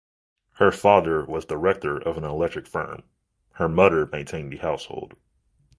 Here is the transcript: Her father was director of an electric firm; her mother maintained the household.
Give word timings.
Her 0.53 0.71
father 0.71 1.23
was 1.23 1.45
director 1.45 1.97
of 1.99 2.17
an 2.17 2.23
electric 2.23 2.65
firm; 2.65 3.03
her 3.57 3.69
mother 3.69 4.07
maintained 4.07 4.51
the 4.51 4.57
household. 4.57 5.15